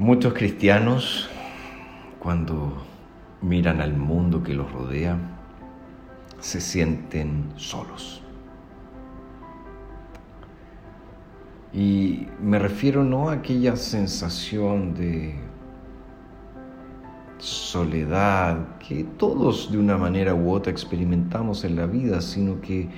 [0.00, 1.28] Muchos cristianos,
[2.18, 2.82] cuando
[3.40, 5.16] miran al mundo que los rodea,
[6.40, 8.20] se sienten solos.
[11.72, 15.36] Y me refiero no a aquella sensación de
[17.38, 22.88] soledad que todos de una manera u otra experimentamos en la vida, sino que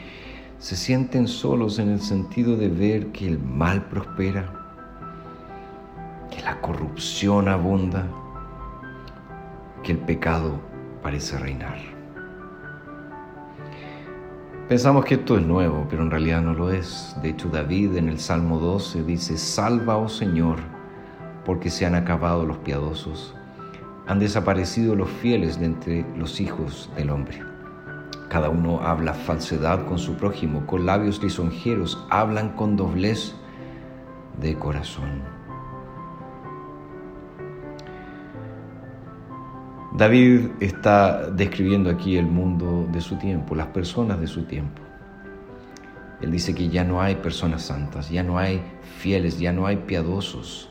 [0.59, 4.66] se sienten solos en el sentido de ver que el mal prospera,
[6.47, 8.07] la corrupción abunda,
[9.83, 10.61] que el pecado
[11.03, 11.77] parece reinar.
[14.69, 17.17] Pensamos que esto es nuevo, pero en realidad no lo es.
[17.21, 20.59] De hecho, David en el Salmo 12 dice, Salva, oh Señor,
[21.45, 23.35] porque se han acabado los piadosos,
[24.07, 27.43] han desaparecido los fieles de entre los hijos del hombre.
[28.29, 33.35] Cada uno habla falsedad con su prójimo, con labios lisonjeros, hablan con doblez
[34.41, 35.36] de corazón.
[39.97, 44.83] David está describiendo aquí el mundo de su tiempo, las personas de su tiempo.
[46.21, 48.61] Él dice que ya no hay personas santas, ya no hay
[48.99, 50.69] fieles, ya no hay piadosos.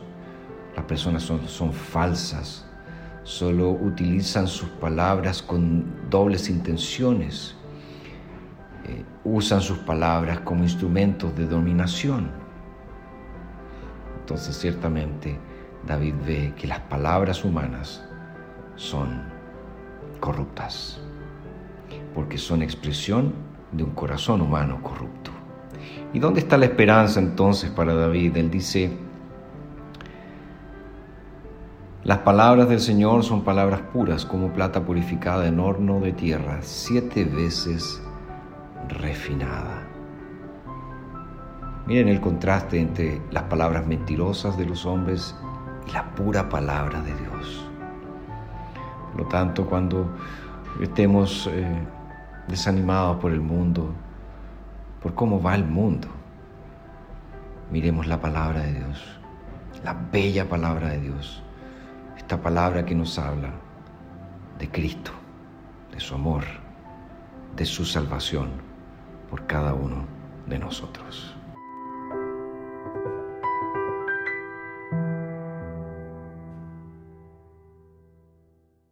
[0.75, 2.67] Las personas son, falsas,
[3.23, 7.55] solo utilizan sus palabras con dobles intenciones,
[8.83, 12.29] eh, usan sus palabras como instrumentos de dominación.
[14.19, 15.39] Entonces ciertamente
[15.87, 18.03] David ve que las palabras humanas
[18.75, 19.23] son
[20.19, 20.99] corruptas,
[22.13, 23.33] porque son expresión
[23.71, 25.31] de un corazón humano corrupto.
[26.13, 28.37] ¿Y dónde está la esperanza entonces para David?
[28.37, 28.97] Él dice,
[32.03, 37.25] las palabras del Señor son palabras puras como plata purificada en horno de tierra, siete
[37.25, 38.01] veces
[38.87, 39.87] refinada.
[41.87, 45.35] Miren el contraste entre las palabras mentirosas de los hombres
[45.87, 47.69] y la pura palabra de Dios.
[49.15, 50.09] Por lo tanto, cuando
[50.81, 51.65] estemos eh,
[52.49, 53.93] desanimados por el mundo,
[55.01, 56.09] por cómo va el mundo,
[57.71, 59.01] miremos la palabra de Dios,
[59.85, 61.41] la bella palabra de Dios,
[62.17, 63.51] esta palabra que nos habla
[64.59, 65.11] de Cristo,
[65.93, 66.43] de su amor,
[67.55, 68.49] de su salvación
[69.29, 70.03] por cada uno
[70.45, 71.33] de nosotros.